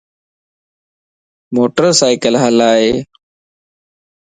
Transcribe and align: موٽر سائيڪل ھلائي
موٽر 1.53 1.83
سائيڪل 1.99 2.35
ھلائي 2.43 2.91